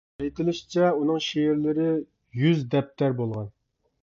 [0.21, 1.91] ئېيتىلىشىچە، ئۇنىڭ شېئىرلىرى
[2.47, 3.55] يۈز دەپتەر بولغان.